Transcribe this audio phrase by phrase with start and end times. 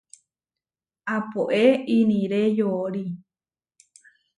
[1.17, 1.61] Apoé
[1.99, 3.05] iniré yoorí.